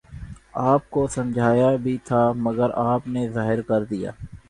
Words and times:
آپ 0.61 0.89
کو 0.89 1.05
سمجھایا 1.07 1.69
بھی 1.75 1.97
تھا 2.03 2.31
مگر 2.35 2.69
آپ 2.75 3.07
نے 3.07 3.29
ظاہر 3.29 3.61
کر 3.61 3.83
دیا۔ 3.83 4.11